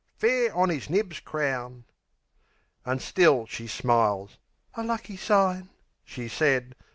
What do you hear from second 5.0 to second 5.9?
sign,"